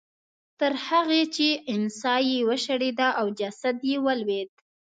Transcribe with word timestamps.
تر 0.59 0.73
هغې 0.87 1.21
چې 1.35 1.47
امسا 1.73 2.15
یې 2.29 2.39
وشړېده 2.49 3.07
او 3.19 3.25
جسد 3.39 3.77
یې 3.89 3.97
ولوېد. 4.05 4.49